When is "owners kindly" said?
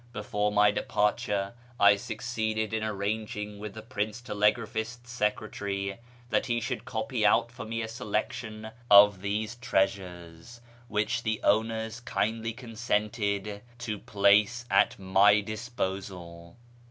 11.43-12.51